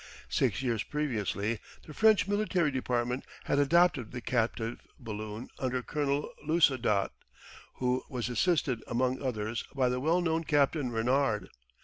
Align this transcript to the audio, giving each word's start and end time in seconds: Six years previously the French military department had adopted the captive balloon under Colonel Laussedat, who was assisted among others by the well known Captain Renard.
Six 0.29 0.63
years 0.63 0.81
previously 0.81 1.59
the 1.85 1.93
French 1.93 2.27
military 2.27 2.71
department 2.71 3.23
had 3.43 3.59
adopted 3.59 4.11
the 4.11 4.19
captive 4.19 4.81
balloon 4.99 5.49
under 5.59 5.83
Colonel 5.83 6.31
Laussedat, 6.43 7.11
who 7.75 8.03
was 8.09 8.27
assisted 8.27 8.83
among 8.87 9.21
others 9.21 9.63
by 9.75 9.89
the 9.89 9.99
well 9.99 10.19
known 10.19 10.43
Captain 10.43 10.91
Renard. 10.91 11.51